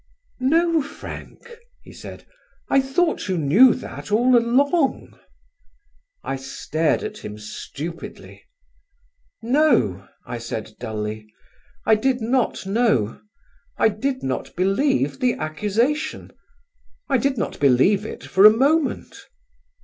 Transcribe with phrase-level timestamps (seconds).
[0.39, 2.25] "No, Frank," he said,
[2.69, 5.13] "I thought you knew that all along."
[6.23, 8.41] I stared at him stupidly.
[9.43, 11.27] "No," I said dully,
[11.85, 13.21] "I did not know.
[13.77, 16.31] I did not believe the accusation.
[17.07, 19.27] I did not believe it for a moment."